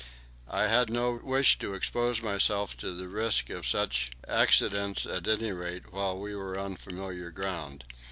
[0.49, 5.51] I had no wish to expose myself to the risk of such accidents at any
[5.51, 7.83] rate, while we were on familiar ground.